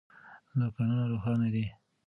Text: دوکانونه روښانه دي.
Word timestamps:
دوکانونه 0.59 1.03
روښانه 1.11 1.47
دي. 1.53 1.65